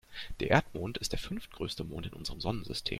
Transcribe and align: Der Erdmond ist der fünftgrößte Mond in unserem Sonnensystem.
Der 0.39 0.49
Erdmond 0.49 0.97
ist 0.97 1.11
der 1.11 1.19
fünftgrößte 1.19 1.83
Mond 1.83 2.07
in 2.07 2.13
unserem 2.13 2.41
Sonnensystem. 2.41 2.89